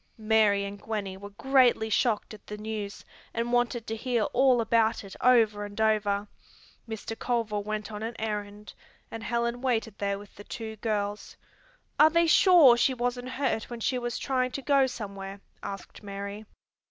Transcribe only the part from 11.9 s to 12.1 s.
"Are